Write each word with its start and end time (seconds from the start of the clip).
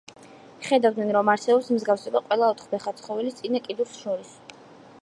ხედავდნენ, 0.67 1.11
რომ 1.17 1.29
არსებობს 1.33 1.69
მსგავსება 1.75 2.23
ყველა 2.31 2.49
ოთხფეხა 2.55 2.95
ცხოველის 3.03 3.39
წინა 3.43 3.63
კიდურს 3.71 3.95
შორის. 4.03 4.35